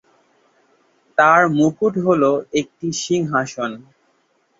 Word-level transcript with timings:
তার 1.17 1.41
মুকুট 1.57 1.93
হল 2.05 2.23
একটি 2.53 2.87
সিংহাসন। 3.01 3.71